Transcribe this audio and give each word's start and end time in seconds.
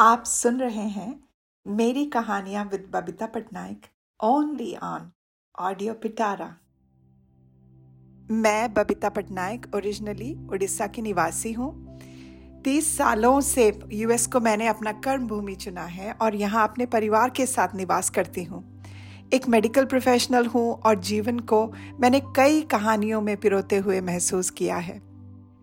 आप 0.00 0.24
सुन 0.24 0.58
रहे 0.60 0.82
हैं 0.88 1.20
मेरी 1.66 2.04
कहानियाँ 2.06 2.64
with 2.64 2.84
Babita 2.92 3.26
Patnaik 3.26 3.86
only 4.20 4.74
on 4.76 5.10
audio 5.58 5.94
Pitara 5.94 6.48
मैं 8.30 8.74
बबीता 8.74 9.08
पटनायक 9.08 9.66
ओरिजिनली 9.74 10.32
उड़ीसा 10.52 10.86
की 10.86 11.02
निवासी 11.02 11.52
हूँ। 11.52 11.98
तीस 12.64 12.96
सालों 12.96 13.40
से 13.40 13.80
यूएस 13.92 14.26
को 14.26 14.40
मैंने 14.40 14.66
अपना 14.66 14.92
कर्म 14.92 15.26
भूमि 15.26 15.54
चुना 15.54 15.84
है 15.84 16.12
और 16.12 16.34
यहाँ 16.34 16.68
अपने 16.68 16.86
परिवार 16.86 17.30
के 17.30 17.46
साथ 17.46 17.74
निवास 17.74 18.10
करती 18.10 18.44
हूँ। 18.44 18.62
एक 19.34 19.48
मेडिकल 19.48 19.84
प्रोफेशनल 19.84 20.46
हूँ 20.46 20.72
और 20.72 20.98
जीवन 21.00 21.38
को 21.38 21.66
मैंने 22.00 22.20
कई 22.36 22.62
कहानियों 22.62 23.20
में 23.20 23.36
पिरोते 23.36 23.76
हुए 23.76 24.00
महसूस 24.00 24.50
किया 24.50 24.76
है। 24.76 25.00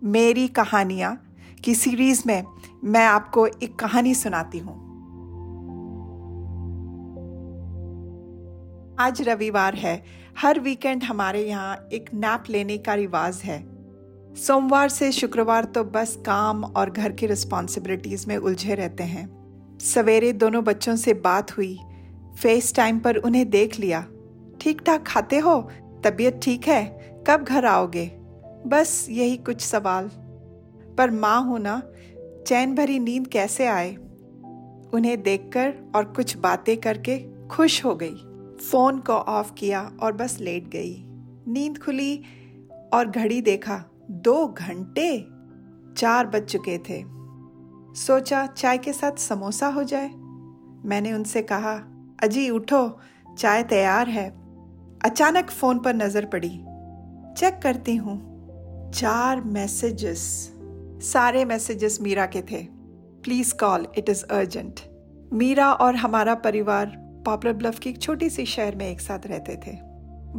मेरी 0.03 0.47
कहानियाँ 0.47 1.15
की 1.63 1.75
सीरीज़ 1.75 2.23
में 2.25 2.43
मैं 2.85 3.05
आपको 3.05 3.47
एक 3.47 3.79
कहानी 3.79 4.15
सुनाती 4.15 4.57
हूँ। 4.57 4.73
आज 8.99 9.21
रविवार 9.21 9.73
है। 9.73 10.03
हर 10.37 10.59
वीकेंड 10.59 11.03
हमारे 11.03 11.41
यहाँ 11.41 11.87
एक 11.93 12.09
नैप 12.13 12.43
लेने 12.49 12.77
का 12.77 12.93
रिवाज 12.93 13.41
है। 13.43 13.65
सोमवार 14.35 14.89
से 14.89 15.11
शुक्रवार 15.11 15.65
तो 15.65 15.83
बस 15.83 16.23
काम 16.25 16.63
और 16.63 16.89
घर 16.89 17.11
की 17.11 17.27
रिस्पॉन्सिबिलिटीज 17.27 18.25
में 18.27 18.37
उलझे 18.37 18.75
रहते 18.75 19.03
हैं। 19.03 19.29
सवेरे 19.79 20.33
दोनों 20.33 20.63
बच्चों 20.63 20.95
से 20.95 21.13
बात 21.13 21.57
हुई। 21.57 21.79
फेस 22.41 22.75
टाइम 22.75 22.99
पर 22.99 23.15
उन्हें 23.15 23.49
देख 23.49 23.79
लिया। 23.79 24.07
ठीक 24.61 24.81
ठाक 24.81 25.03
खाते 25.07 25.37
हो? 25.37 25.69
तबीयत 26.03 26.39
ठीक 26.43 26.67
है? 26.67 26.85
कब 27.27 27.43
घर 27.43 27.65
आओगे? 27.65 28.05
बस 28.67 29.07
यही 29.09 29.37
कुछ 29.37 29.61
सवाल। 29.61 30.09
पर 30.97 31.11
माँ 31.11 31.43
होना 31.43 31.81
चैन 32.47 32.75
भरी 32.75 32.99
नींद 32.99 33.27
कैसे 33.27 33.67
आए? 33.67 33.95
उन्हें 34.93 35.23
देखकर 35.23 35.91
और 35.95 36.05
कुछ 36.05 36.37
बातें 36.37 36.77
करके 36.77 37.47
खुश 37.47 37.85
हो 37.85 37.95
गई। 37.95 38.15
फ़ोन 38.65 38.99
को 38.99 39.13
ऑफ़ 39.13 39.53
किया 39.53 39.91
और 40.01 40.13
बस 40.13 40.37
लेट 40.39 40.67
गई। 40.67 41.03
नींद 41.47 41.77
खुली 41.77 42.23
और 42.93 43.09
घड़ी 43.09 43.41
देखा, 43.41 43.83
दो 44.11 44.47
घंटे? 44.47 45.27
चार 45.97 46.27
बज 46.27 46.43
चुके 46.43 46.77
थे। 46.77 47.03
सोचा 47.95 48.45
चाय 48.45 48.77
के 48.77 48.93
साथ 48.93 49.11
समोसा 49.11 49.67
हो 49.67 49.83
जाए। 49.83 50.09
मैंने 50.85 51.13
उनसे 51.13 51.41
कहा, 51.41 51.73
अजी, 52.23 52.49
उठो, 52.49 52.99
चाय 53.37 53.63
तैयार 53.63 54.09
है। 54.09 54.29
अचानक 55.05 55.49
फ़ोन 55.49 55.79
पर 55.79 55.93
नज़र 55.93 56.25
पड़ी। 56.25 56.49
चेक 57.37 57.59
करती 57.63 57.95
हूँ। 57.95 58.33
चार 58.91 59.41
मैसेजेस। 59.41 60.52
सारे 61.03 61.43
मैसेजेस 61.45 61.97
मीरा 62.01 62.25
के 62.25 62.41
थे। 62.41 62.63
Please 63.23 63.53
call 63.55 63.87
it 63.97 64.09
is 64.09 64.23
urgent 64.25 64.79
Meera 65.33 65.71
और 65.73 65.95
हमारा 65.95 66.35
परिवार 66.35 66.93
पॉपुलर 67.25 67.53
ब्लफ 67.53 67.79
की 67.79 67.89
एक 67.89 68.01
छोटी 68.01 68.29
सी 68.29 68.45
शहर 68.45 68.75
में 68.75 68.89
एक 68.89 69.01
साथ 69.01 69.27
रहते 69.27 69.55
थे। 69.57 69.71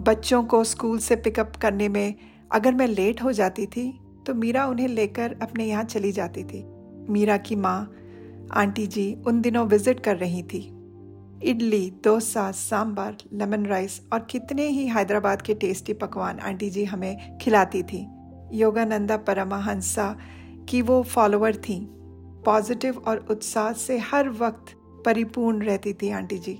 बच्चों 0.01 0.43
को 0.45 0.62
स्कूल 0.65 0.98
से 0.98 1.17
पिकअप 1.17 1.56
करने 1.56 1.89
में 1.89 2.15
अगर 2.53 2.75
मैं 2.75 2.87
लेट 2.87 3.23
हो 3.23 3.33
जाती 3.33 3.67
थी 3.67 3.91
तो 4.27 4.34
मीरा 4.34 4.67
उन्हें 4.67 4.89
लेकर 4.89 5.37
अपने 5.43 5.65
यहाँ 5.67 5.84
चली 5.84 6.12
जाती 6.12 6.45
थी। 6.45 6.62
मीरा 7.09 7.37
की 7.39 7.56
माँ, 7.56 7.91
आंटी 8.53 8.87
जी 8.87 9.12
उन 9.27 9.41
दिनों 9.41 9.67
विज़िट 9.67 10.01
कर 10.01 10.17
रही 10.17 10.43
थी। 10.43 10.61
इडली, 11.43 11.91
डोसा 12.05 12.51
सांबर 12.53 13.17
लेमन 13.33 13.67
राइस 13.67 14.01
और 14.12 14.27
कितने 14.31 14.67
ही 14.69 14.87
हैदराबाद 14.89 15.43
के 15.43 15.55
टेस्टी 15.55 15.93
पकवान 15.95 16.39
आंटी 16.41 16.71
जी 16.71 16.84
हमें 16.84 17.39
खिलाती 17.39 17.83
थी। 17.83 18.06
योगानंदा 18.53 19.17
परमहंसा 19.19 20.17
की 20.69 20.83
वो 20.83 21.03
फॉलोअर 21.03 21.57
थी। 21.57 21.89
पॉजिटिव 22.45 22.98
और 22.98 23.27
उत्साह 23.31 23.73
से 23.73 23.98
हर 23.98 24.29
वक्त 24.29 24.65
परिपूर्ण 25.05 25.62
रहती 25.62 25.93
थी 25.93 26.11
आंटी 26.11 26.39
जी। 26.39 26.55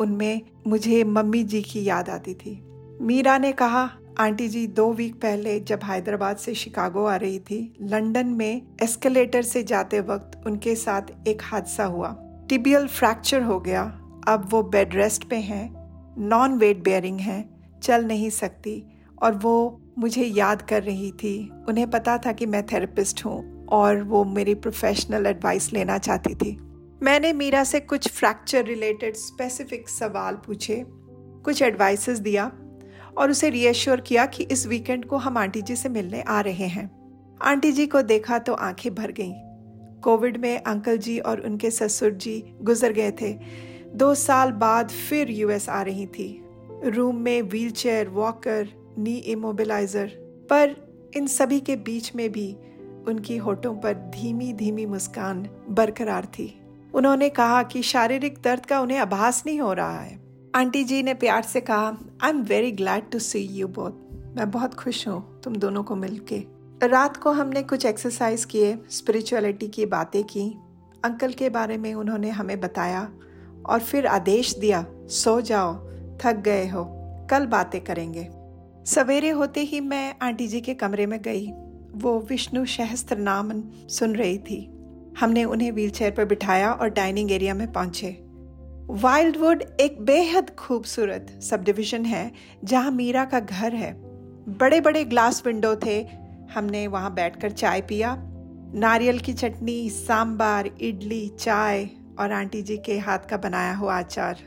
उनमें 0.00 0.42
मुझे 0.66 1.04
मम्मी 1.04 1.44
जी 1.44 1.62
की 1.62 1.84
याद 1.84 2.10
आती 2.10 2.34
थी। 2.34 2.64
मीरा 3.00 3.38
ने 3.38 3.52
कहा, 3.52 3.90
आंटी 4.18 4.48
जी, 4.48 4.66
दो 4.66 4.92
वीक 4.92 5.14
पहले 5.14 5.60
जब 5.60 5.80
हैदराबाद 5.84 6.36
से 6.36 6.54
शिकागो 6.54 7.04
आ 7.04 7.16
रही 7.16 7.38
थी, 7.38 7.74
लंदन 7.82 8.26
में 8.26 8.62
एस्केलेटर 8.82 9.42
से 9.42 9.62
जाते 9.62 10.00
वक्त 10.00 10.46
उनके 10.46 10.74
साथ 10.74 11.02
एक 11.28 11.38
हादसा 11.42 11.84
हुआ। 11.84 12.16
टिबियल 12.48 12.86
फ्रैक्चर 12.86 13.42
हो 13.42 13.60
गया। 13.60 13.82
अब 14.28 14.48
वो 14.50 14.62
बेड 14.62 14.94
रेस्ट 14.94 15.24
पे 15.24 15.36
हैं। 15.36 15.84
नॉन 16.18 16.54
वेट 16.54 16.84
बेयरिंग 16.84 17.20
हैं। 17.20 17.54
चल 17.80 18.04
नहीं 18.04 18.30
सकती 18.30 18.84
और 19.22 19.34
वो 19.34 19.80
मुझे 19.98 20.24
याद 20.24 20.62
कर 20.62 20.82
रही 20.82 21.10
थी। 21.12 21.50
उन्हें 21.68 21.90
पता 21.90 22.16
था 22.18 22.32
कि 22.32 22.46
मैं 22.46 22.66
थेरेपिस्ट 22.66 23.24
हूँ 23.24 23.66
और 23.66 24.02
वो 24.02 24.24
मेरी 24.24 24.54
प्रोफेशनल 24.54 25.26
एडवाइस 25.26 25.72
लेना 25.72 25.98
चाहती 25.98 26.34
थी। 26.34 26.56
मैंने 27.02 27.32
मीरा 27.32 27.64
से 27.64 27.80
कुछ 27.80 28.08
फ्रैक्चर 28.08 28.64
रिलेटेड 28.64 29.14
स्पेसिफिक 29.14 29.88
सवाल 29.88 30.34
पूछे, 30.34 30.84
कुछ 31.44 31.62
एडवाइसेस 31.62 32.18
दिया 32.18 32.52
और 33.18 33.30
उसे 33.30 33.50
रीएश्योर 33.50 34.00
किया 34.00 34.26
कि 34.26 34.44
इस 34.44 34.66
वीकेंड 34.66 35.04
को 35.04 35.16
हम 35.16 35.38
आंटी 35.38 35.62
जी 35.62 35.76
से 35.76 35.88
मिलने 35.88 36.22
आ 36.22 36.40
रहे 36.40 36.66
हैं। 36.66 36.90
आंटी 37.42 37.72
जी 37.72 37.86
को 37.86 38.02
देखा 38.02 38.38
तो 38.38 38.52
आँखें 38.52 38.94
भर 38.94 39.12
गईं। 39.12 39.34
कोविड 40.00 40.36
में 40.36 40.62
अंकल 40.62 40.98
जी 40.98 41.18
और 41.18 41.40
उनके 41.40 41.70
ससुर 41.70 42.10
जी 42.10 42.42
गुजर 42.62 42.92
गए 42.92 43.10
थे। 43.10 43.32
दो 43.94 44.14
साल 44.14 44.52
बाद 44.52 44.90
फिर 44.90 45.30
यूएस 45.30 45.68
आ 45.68 45.82
रही 45.82 46.06
थी। 46.06 46.44
रूम 46.84 47.16
में 47.16 47.42
व्हीलचेयर 47.42 48.08
वॉकर 48.08 48.68
नी 48.98 49.14
इमोबिलाइजर 49.16 50.10
पर 50.50 50.74
इन 51.16 51.26
सभी 51.26 51.60
के 51.60 51.76
बीच 51.76 52.14
में 52.16 52.30
भी 52.32 52.52
उनकी 53.08 53.36
होठों 53.36 53.74
पर 53.74 53.94
धीमी 54.14 54.52
धीमी 54.52 54.86
मुस्कान 54.86 55.48
बरकरार 55.70 56.26
थी। 56.26 56.52
उन्होंने 56.94 57.28
कहा 57.28 57.62
कि 57.62 57.82
शारीरिक 57.82 58.38
दर्द 58.44 58.66
का 58.66 58.80
उन्हें 58.80 58.98
आभास 58.98 59.42
नहीं 59.46 59.60
हो 59.60 59.72
रहा 59.72 60.00
है। 60.00 60.18
आंटी 60.54 60.84
जी 60.84 61.02
ने 61.02 61.14
प्यार 61.14 61.42
से 61.42 61.60
कहा 61.60 61.96
I 62.22 62.30
am 62.30 62.42
very 62.42 62.70
glad 62.72 63.10
to 63.10 63.18
see 63.18 63.38
you 63.38 63.68
both 63.68 64.36
मैं 64.36 64.50
बहुत 64.50 64.74
खुश 64.74 65.06
हूँ 65.08 65.40
तुम 65.40 65.56
दोनों 65.56 65.82
को 65.82 65.96
मिलके. 65.96 66.42
रात 66.82 67.16
को 67.16 67.30
हमने 67.30 67.62
कुछ 67.62 67.86
एक्सरसाइज 67.86 68.44
किए 68.44 68.76
स्पिरिचुअलिटी 68.90 69.68
की 69.68 69.86
बातें 69.86 70.22
की। 70.24 70.48
अंकल 71.04 71.32
के 71.32 71.48
बारे 71.50 71.76
में 71.78 71.92
उन्होंने 71.94 72.30
हमें 72.30 72.60
बताया 72.60 73.08
और 73.66 73.80
फिर 73.80 74.06
आदेश 74.06 74.54
दिया, 74.58 74.84
सो 75.08 75.40
जाओ, 75.40 75.74
थक 76.22 76.42
गए 76.44 76.66
हो, 76.68 76.84
कल 77.30 77.46
बातें 77.46 77.80
करेंगे। 77.84 78.28
सवेरे 78.86 79.30
होते 79.30 79.60
ही 79.60 79.80
मैं 79.80 80.14
आंटी 80.22 80.46
जी 80.46 80.60
के 80.60 80.74
कमरे 80.74 81.06
में 81.06 81.22
गई। 81.22 81.52
वो 81.92 82.26
विष्णु 82.30 82.64
सहस्त्र 82.64 83.16
नाम 83.16 83.62
सुन 83.88 84.16
रही 84.16 84.38
थी। 84.38 84.70
हमने 85.20 85.44
उन्हें 85.44 85.72
व्हीलचेयर 85.72 86.10
पर 86.10 86.24
बिठाया 86.24 86.72
और 86.72 86.88
डाइनिंग 86.88 87.32
एरिया 87.32 87.54
में 87.54 87.72
पहुँचे। 87.72 88.24
वाइल्डवुड 88.90 89.62
एक 89.80 90.00
बेहद 90.00 90.50
खूबसूरत 90.58 91.40
सब 91.42 91.64
डिविजन 91.64 92.04
है, 92.04 92.32
जहाँ 92.64 92.90
मीरा 92.90 93.24
का 93.24 93.40
घर 93.40 93.74
है। 93.74 93.94
बड़े 94.58 94.80
बड़े 94.80 95.04
ग्लास 95.04 95.42
विंडो 95.46 95.76
थे। 95.76 96.08
हमने 96.54 96.86
वहाँ 96.86 97.14
बैठकर 97.14 97.50
चाय 97.50 97.80
पिया। 97.80 98.16
नारियल 98.74 99.18
की 99.18 99.32
चटनी, 99.32 99.90
सांबार, 99.90 100.70
इडली, 100.80 101.28
चाय 101.28 101.88
और 102.18 102.32
आंटी 102.32 102.62
जी 102.62 102.76
के 102.76 102.98
हाथ 102.98 103.18
का 103.18 103.36
बनाया 103.36 103.74
हुआ 103.74 103.98
अचार। 103.98 104.38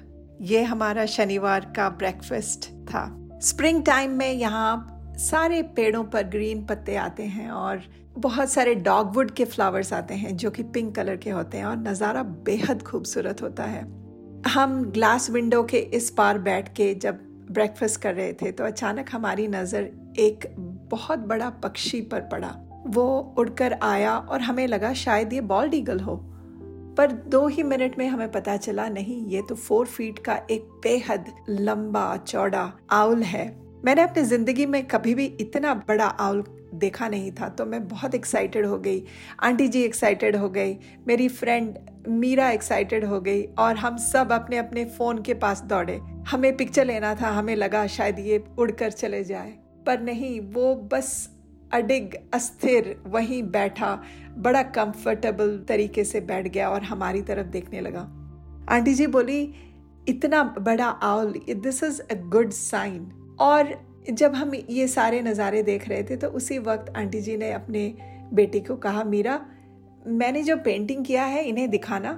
ये 0.41 0.63
हमारा 0.63 1.05
शनिवार 1.05 1.73
का 1.75 1.89
ब्रेकफास्ट 1.89 2.65
था। 2.65 3.23
स्प्रिंग 3.41 3.83
टाइम 3.85 4.11
में 4.11 4.31
यहाँ 4.31 5.15
सारे 5.19 5.61
पेड़ों 5.75 6.03
पर 6.03 6.23
ग्रीन 6.27 6.65
पत्ते 6.65 6.95
आते 6.95 7.23
हैं 7.23 7.49
और 7.49 7.81
बहुत 8.17 8.49
सारे 8.49 8.73
डॉगवुड 8.75 9.31
के 9.31 9.45
फ्लावर्स 9.45 9.91
आते 9.93 10.13
हैं 10.13 10.35
जो 10.37 10.51
कि 10.51 10.63
पिंक 10.65 10.95
कलर 10.95 11.17
के 11.17 11.29
होते 11.29 11.57
हैं 11.57 11.65
और 11.65 11.75
नज़ारा 11.77 12.23
बेहद 12.23 12.81
खूबसूरत 12.83 13.41
होता 13.41 13.63
है। 13.63 13.81
हम 14.47 14.81
ग्लास 14.91 15.29
विंडो 15.29 15.61
के 15.63 15.77
इस 15.77 16.09
पार 16.09 16.39
बैठ 16.39 16.73
के 16.75 16.93
जब 16.95 17.19
ब्रेकफास्ट 17.51 18.01
कर 18.01 18.13
रहे 18.13 18.33
थे 18.33 18.51
तो 18.51 18.63
अचानक 18.63 19.09
हमारी 19.11 19.47
नज़र 19.47 19.89
एक 20.19 20.47
बहुत 20.91 21.19
बड़ा 21.19 21.49
पक्षी 21.63 22.01
पर 22.03 22.21
पड़ा। 22.31 22.53
वो 22.87 23.35
उड़कर 23.37 23.77
आया 23.83 24.17
और 24.17 24.41
हमें 24.41 24.65
लगा 24.67 24.93
शायद 24.95 25.33
ये 25.33 25.41
बॉल्ड 25.43 25.73
ईगल 25.73 25.99
हो। 25.99 26.15
पर 26.97 27.11
दो 27.11 27.45
ही 27.47 27.63
मिनट 27.63 27.97
में 27.97 28.07
हमें 28.07 28.31
पता 28.31 28.57
चला, 28.57 28.87
नहीं, 28.89 29.25
ये 29.27 29.41
तो 29.49 29.55
फोर 29.55 29.85
फीट 29.87 30.19
का 30.19 30.39
एक 30.51 30.69
बेहद 30.83 31.25
लंबा, 31.49 32.15
चौड़ा 32.17 32.71
आउल 32.91 33.23
है। 33.23 33.47
मैंने 33.85 34.01
अपनी 34.01 34.23
ज़िंदगी 34.23 34.65
में 34.65 34.85
कभी 34.87 35.13
भी 35.15 35.25
इतना 35.41 35.73
बड़ा 35.87 36.05
आउल 36.05 36.43
देखा 36.75 37.07
नहीं 37.07 37.31
था 37.31 37.47
तो 37.49 37.65
मैं 37.65 37.87
बहुत 37.87 38.15
एक्साइटेड 38.15 38.65
हो 38.65 38.77
गई। 38.79 39.03
आंटी 39.43 39.67
जी 39.67 39.83
एक्साइटेड 39.83 40.35
हो 40.35 40.49
गई, 40.49 40.75
मेरी 41.07 41.27
फ्रेंड 41.29 41.77
मीरा 42.09 42.49
एक्साइटेड 42.51 43.05
हो 43.05 43.19
गई, 43.21 43.43
और 43.43 43.75
हम 43.75 43.97
सब 43.97 44.31
अपने 44.31 44.57
अपने 44.57 44.85
फ़ोन 44.87 45.21
के 45.21 45.33
पास 45.35 45.61
दौड़े। 45.63 45.99
हमें 46.29 46.55
पिक्चर 46.57 46.85
लेना 46.85 47.13
था, 47.15 47.29
हमें 47.29 47.55
लगा 47.55 47.85
शायद 47.87 48.19
ये 48.19 48.43
उड़कर 48.59 48.91
चले 48.91 49.23
जाए। 49.23 49.53
पर 49.85 50.01
नहीं, 50.01 50.39
वो 50.43 50.75
बस 50.93 51.29
अडिग, 51.73 52.13
अस्थिर, 52.33 52.95
वहीं 53.07 53.41
बैठा, 53.43 54.03
बड़ा 54.37 54.61
कंफर्टेबल 54.63 55.57
तरीके 55.67 56.03
से 56.03 56.21
बैठ 56.21 56.47
गया 56.47 56.69
और 56.69 56.83
हमारी 56.83 57.21
तरफ़ 57.21 57.47
देखने 57.47 57.81
लगा। 57.81 58.01
आंटी 58.69 58.93
जी 58.93 59.07
बोली, 59.07 59.53
इतना 60.09 60.43
बड़ा 60.43 60.85
owl 60.85 61.33
this 61.49 61.83
is 61.83 62.01
a 62.01 62.15
good 62.29 62.51
sign 62.51 63.11
और 63.39 63.73
जब 64.09 64.35
हम 64.35 64.55
ये 64.55 64.87
सारे 64.87 65.21
नज़ारे 65.21 65.63
देख 65.63 65.87
रहे 65.89 66.03
थे 66.03 66.15
तो 66.17 66.27
उसी 66.29 66.59
वक्त 66.59 66.93
आंटी 66.97 67.21
जी 67.21 67.37
ने 67.37 67.51
अपने 67.51 67.93
बेटी 68.33 68.59
को 68.59 68.75
कहा, 68.75 69.03
मीरा, 69.03 69.39
मैंने 70.07 70.43
जो 70.43 70.55
पेंटिंग 70.57 71.05
किया 71.05 71.23
है, 71.23 71.43
इन्हें 71.43 71.69
दिखाना। 71.69 72.13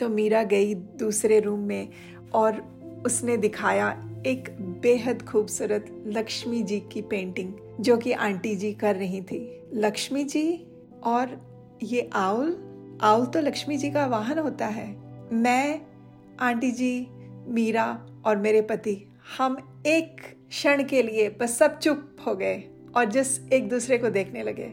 तो 0.00 0.08
मीरा 0.08 0.42
गई 0.42 0.74
दूसरे 0.74 1.38
रूम 1.40 1.60
में 1.60 1.88
और 2.34 2.60
उसने 3.06 3.36
दिखाया 3.36 3.90
एक 4.26 4.48
बेहद 4.82 5.22
खूबसूरत 5.22 5.86
लक्ष्मी 6.06 6.62
जी 6.62 6.78
की 6.92 7.02
पेंटिंग 7.02 7.52
जो 7.82 7.96
कि 7.96 8.12
आंटी 8.12 8.56
जी 8.56 8.72
कर 8.72 8.96
रही 8.96 9.20
थी। 9.22 9.62
लक्ष्मी 9.74 10.24
जी 10.24 10.66
और 11.04 11.40
ये 11.82 12.10
आउल 12.12 12.98
आउल 13.02 13.26
तो 13.26 13.40
लक्ष्मी 13.40 13.76
जी 13.76 13.90
का 13.90 14.06
वाहन 14.06 14.38
होता 14.38 14.66
है। 14.66 14.86
मैं, 15.32 15.80
आंटी 16.40 16.70
जी, 16.70 17.06
मीरा 17.48 18.06
और 18.24 18.36
मेरे 18.36 18.60
पति, 18.60 18.96
हम 19.38 19.82
एक 19.86 20.20
क्षण 20.48 20.84
के 20.84 21.02
लिए 21.02 21.28
बस 21.30 21.58
सब 21.58 21.78
चुप 21.78 22.16
हो 22.26 22.34
गए 22.34 22.62
और 22.96 23.04
जिस 23.04 23.38
एक 23.52 23.68
दूसरे 23.68 23.98
को 23.98 24.08
देखने 24.08 24.42
लगे। 24.42 24.70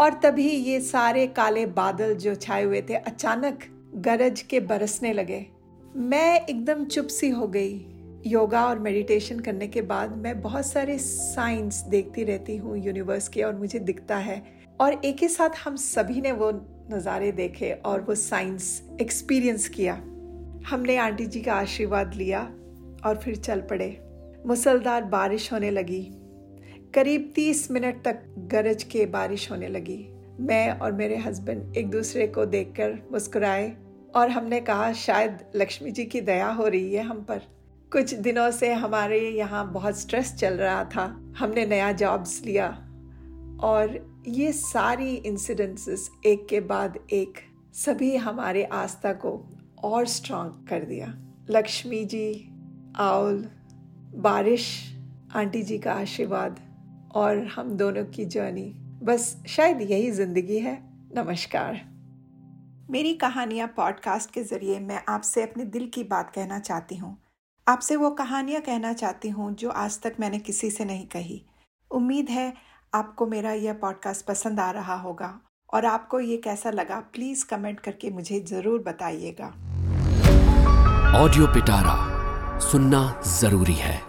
और 0.00 0.20
तभी 0.22 0.48
ये 0.48 0.80
सारे 0.80 1.26
काले 1.26 1.66
बादल 1.66 2.14
जो 2.14 2.34
छाए 2.34 2.62
हुए 2.62 2.82
थे 2.82 2.94
अचानक 2.94 3.58
गरज 3.94 4.40
के 4.40 4.60
बरसने 4.60 5.12
लगे। 5.12 5.46
मैं 5.96 6.40
एकदम 6.40 6.84
चुप 6.84 7.06
सी 7.06 7.30
हो 7.30 7.46
गई। 7.46 7.95
योगा 8.26 8.64
और 8.66 8.78
मेडिटेशन 8.78 9.40
करने 9.40 9.66
के 9.68 9.82
बाद 9.82 10.16
मैं 10.18 10.40
बहुत 10.42 10.66
सारे 10.66 10.98
साइंस 10.98 11.80
देखती 11.90 12.24
रहती 12.24 12.56
हूँ 12.56 12.76
यूनिवर्स 12.78 13.28
के 13.28 13.42
और 13.42 13.56
मुझे 13.56 13.78
दिखता 13.80 14.16
है। 14.16 14.42
और 14.80 15.00
एक 15.04 15.22
ही 15.22 15.28
साथ 15.28 15.50
हम 15.64 15.76
सभी 15.76 16.20
ने 16.20 16.32
वो 16.32 16.50
नज़ारे 16.92 17.30
देखे 17.32 17.70
और 17.86 18.00
वो 18.00 18.14
साइंस 18.14 18.82
एक्सपीरियंस 19.00 19.68
किया। 19.68 19.94
हमने 20.66 20.96
आंटी 20.96 21.26
जी 21.26 21.40
का 21.40 21.54
आशीर्वाद 21.54 22.14
लिया 22.14 22.40
और 23.06 23.20
फिर 23.24 23.36
चल 23.36 23.60
पड़े। 23.60 23.88
मुसलधार 24.46 25.04
बारिश 25.06 25.52
होने 25.52 25.70
लगी। 25.70 26.02
करीब 26.94 27.32
तीस 27.34 27.70
मिनट 27.70 28.04
तक 28.04 28.22
गरज 28.52 28.82
के 28.82 29.06
बारिश 29.06 29.50
होने 29.50 29.68
लगी। 29.68 29.98
मैं 30.40 30.78
और 30.78 30.92
मेरे 30.92 31.16
हस्बैंड 31.16 31.76
एक 31.76 31.90
दूसरे 31.90 32.26
को 32.26 32.44
देखकर 32.46 32.98
मुस्कुराए 33.12 33.74
और 34.16 34.30
हमने 34.30 34.60
कहा, 34.60 34.92
शायद 34.92 35.38
लक्ष्मी 35.56 35.90
जी 35.90 36.04
की 36.04 36.20
दया 36.20 36.48
हो 36.48 36.66
रही 36.66 36.94
है 36.94 37.02
हम 37.02 37.22
पर। 37.22 37.40
कुछ 37.92 38.12
दिनों 38.14 38.50
से 38.50 38.72
हमारे 38.74 39.18
यहाँ 39.30 39.70
बहुत 39.72 39.98
स्ट्रेस 39.98 40.34
चल 40.34 40.54
रहा 40.54 40.84
था। 40.84 41.04
हमने 41.38 41.64
नया 41.66 41.90
जॉब्स 41.92 42.40
लिया 42.44 42.68
और 43.64 43.98
ये 44.28 44.52
सारी 44.52 45.14
इंसिडेंसेस 45.16 46.08
एक 46.26 46.46
के 46.46 46.60
बाद 46.62 46.98
एक, 47.12 47.38
सभी 47.74 48.14
हमारे 48.16 48.64
आस्था 48.64 49.12
को 49.14 49.30
और 49.84 50.06
स्ट्रांग 50.06 50.50
कर 50.68 50.84
दिया। 50.84 51.06
लक्ष्मी 51.50 52.04
जी, 52.04 52.48
आउल, 52.96 53.44
बारिश, 54.16 54.68
आंटी 55.34 55.62
जी 55.62 55.78
का 55.78 55.92
आशीर्वाद 55.92 56.60
और 57.14 57.44
हम 57.46 57.70
दोनों 57.76 58.04
की 58.06 58.24
जर्नी 58.26 58.72
बस 59.02 59.36
शायद 59.46 59.80
यही 59.80 60.10
ज़िंदगी 60.10 60.58
है। 60.58 60.78
नमस्कार। 61.16 61.80
मेरी 62.90 63.14
कहानियाँ 63.14 63.68
पॉडकास्ट 63.76 64.30
के 64.30 64.42
ज़रिए 64.44 64.80
मैं 64.80 65.02
आपसे 65.08 65.42
अपने 65.42 65.64
दिल 65.66 65.88
की 65.94 66.04
बात 66.04 66.30
कहना 66.30 66.58
चाहती 66.58 66.96
हूँ। 66.96 67.16
आपसे 67.68 67.96
वो 67.96 68.10
कहानियाँ 68.10 68.60
कहना 68.62 68.92
चाहती 68.92 69.28
हूँ 69.28 69.54
जो 69.54 69.70
आज 69.70 69.98
तक 70.00 70.16
मैंने 70.20 70.38
किसी 70.38 70.70
से 70.70 70.84
नहीं 70.84 71.06
कही। 71.06 71.40
उम्मीद 71.90 72.28
है 72.28 72.52
आपको 72.94 73.26
मेरा 73.26 73.52
यह 73.52 73.72
पॉडकास्ट 73.72 74.26
पसंद 74.26 74.60
आ 74.60 74.70
रहा 74.70 74.94
होगा 74.94 75.32
और 75.74 75.84
आपको 75.84 76.20
ये 76.20 76.36
कैसा 76.36 76.70
लगा 76.70 76.98
प्लीज़ 77.12 77.44
कमेंट 77.46 77.80
करके 77.80 78.10
मुझे 78.10 78.40
ज़रूर 78.40 78.82
बताइएगा। 78.82 79.46
ऑडियो 81.22 81.46
पिटारा 81.46 81.96
सुनना 82.60 83.22
ज़रूरी 83.26 83.74
है। 83.74 84.00